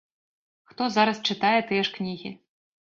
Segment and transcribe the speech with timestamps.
[0.71, 2.37] Хто зараз чытае тыя ж кнігі?